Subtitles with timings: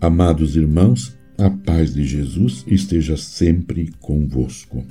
[0.00, 4.84] Amados irmãos, a paz de Jesus esteja sempre convosco.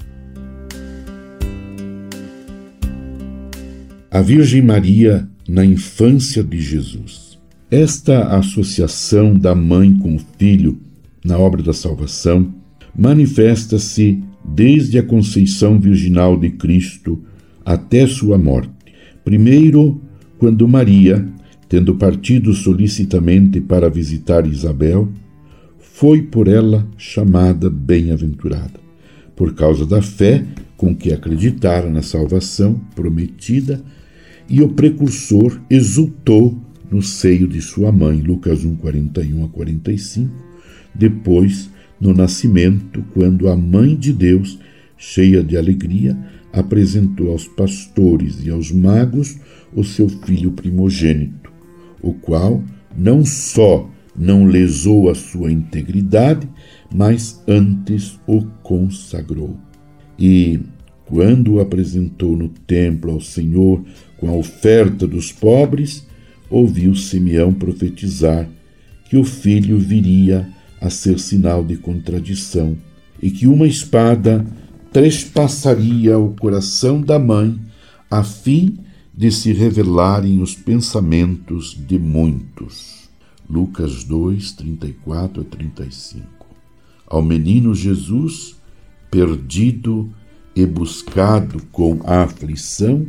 [4.11, 7.39] A Virgem Maria na infância de Jesus.
[7.71, 10.77] Esta associação da mãe com o filho
[11.23, 12.53] na obra da salvação
[12.93, 17.23] manifesta-se desde a conceição virginal de Cristo
[17.63, 18.71] até sua morte.
[19.23, 20.01] Primeiro,
[20.37, 21.25] quando Maria,
[21.69, 25.09] tendo partido solicitamente para visitar Isabel,
[25.77, 28.79] foi por ela chamada bem-aventurada,
[29.35, 30.45] por causa da fé
[30.77, 33.81] com que acreditara na salvação prometida,
[34.47, 36.57] e o precursor exultou
[36.89, 40.31] no seio de sua mãe, Lucas 1, 41 a 45,
[40.95, 44.57] depois, no nascimento, quando a mãe de Deus,
[44.97, 46.17] cheia de alegria,
[46.53, 49.37] apresentou aos pastores e aos magos
[49.73, 51.51] o seu filho primogênito,
[52.01, 52.63] o qual
[52.95, 56.49] não só não lesou a sua integridade,
[56.91, 59.55] mas antes o consagrou.
[60.17, 60.59] E,
[61.05, 63.83] quando o apresentou no templo ao Senhor
[64.17, 66.05] com a oferta dos pobres,
[66.49, 68.49] ouviu Simeão profetizar
[69.09, 70.49] que o filho viria
[70.81, 72.77] a ser sinal de contradição
[73.21, 74.45] e que uma espada
[74.91, 77.59] trespassaria o coração da mãe
[78.09, 78.77] a fim
[79.17, 83.09] de se revelarem os pensamentos de muitos.
[83.49, 86.23] Lucas 2, 34 a 35.
[87.07, 88.55] Ao menino Jesus,
[89.09, 90.07] perdido
[90.55, 93.07] e buscado com aflição,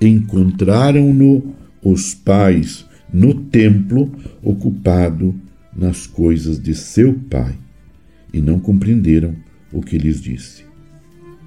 [0.00, 4.10] encontraram-no os pais no templo,
[4.42, 5.32] ocupado
[5.72, 7.56] nas coisas de seu pai,
[8.32, 9.36] e não compreenderam
[9.72, 10.64] o que lhes disse.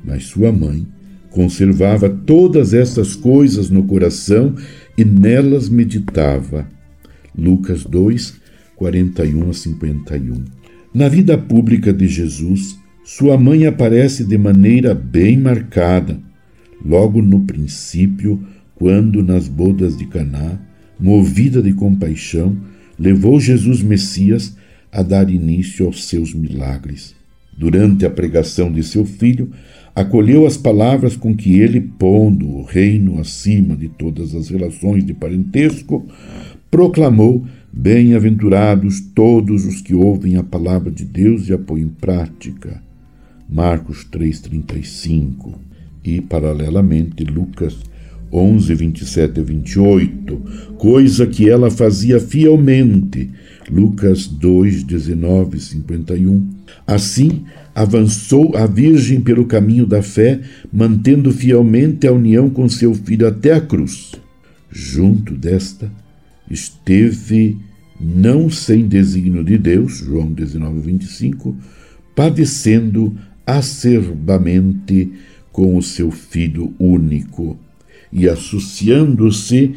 [0.02, 0.88] Mas sua mãe
[1.32, 4.54] conservava todas essas coisas no coração
[4.98, 6.68] e nelas meditava.
[7.36, 8.36] Lucas 2,
[8.76, 10.34] 41 a 51.
[10.94, 16.20] Na vida pública de Jesus, sua mãe aparece de maneira bem marcada,
[16.84, 18.44] logo no princípio,
[18.76, 20.60] quando nas bodas de Caná,
[21.00, 22.58] movida de compaixão,
[23.00, 24.56] levou Jesus Messias
[24.92, 27.16] a dar início aos seus milagres.
[27.58, 29.52] Durante a pregação de seu filho,
[29.96, 35.14] acolheu as palavras com que ele, pondo o reino acima de todas as relações de
[35.14, 36.06] parentesco,
[36.70, 42.82] proclamou: Bem-aventurados todos os que ouvem a palavra de Deus e a põem em prática.
[43.50, 45.56] Marcos 3,35
[46.04, 47.78] e, paralelamente, Lucas
[48.32, 50.38] 11, 27 a 28,
[50.78, 53.30] coisa que ela fazia fielmente.
[53.70, 56.50] Lucas 2, 19 51.
[56.86, 57.44] Assim,
[57.76, 60.40] avançou a Virgem pelo caminho da fé,
[60.72, 64.12] mantendo fielmente a união com seu filho até a cruz.
[64.70, 65.92] Junto desta,
[66.50, 67.58] esteve,
[68.00, 71.56] não sem desígnio de Deus, João 19, 25,
[72.16, 73.16] padecendo
[73.46, 75.12] acerbamente
[75.52, 77.60] com o seu Filho único
[78.12, 79.76] e associando-se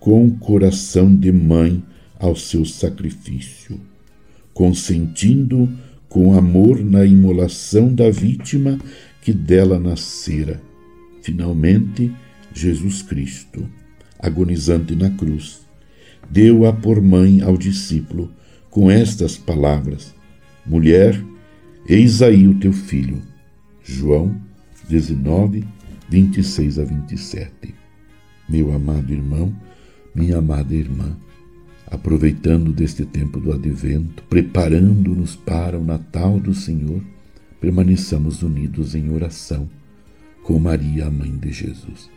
[0.00, 1.82] com o coração de mãe
[2.18, 3.80] ao seu sacrifício,
[4.52, 5.68] consentindo
[6.08, 8.78] com amor na imolação da vítima
[9.20, 10.60] que dela nascera.
[11.22, 12.12] Finalmente,
[12.52, 13.68] Jesus Cristo,
[14.18, 15.60] agonizante na cruz,
[16.30, 18.30] deu-a por mãe ao discípulo
[18.70, 20.14] com estas palavras:
[20.66, 21.20] Mulher,
[21.88, 23.20] eis aí o teu filho.
[23.82, 24.34] João
[24.88, 25.64] 19,
[26.08, 27.74] 26 a 27.
[28.48, 29.54] Meu amado irmão,
[30.14, 31.16] minha amada irmã,
[31.86, 37.02] aproveitando deste tempo do advento, preparando-nos para o Natal do Senhor,
[37.60, 39.68] permaneçamos unidos em oração
[40.42, 42.10] com Maria, a mãe de Jesus,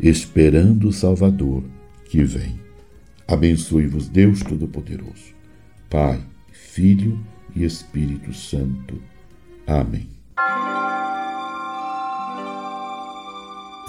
[0.00, 1.62] esperando o Salvador
[2.06, 2.58] que vem.
[3.26, 5.34] Abençoe-vos Deus Todo-Poderoso,
[5.90, 6.18] Pai,
[6.50, 7.20] Filho
[7.54, 8.98] e Espírito Santo.
[9.66, 10.08] Amém.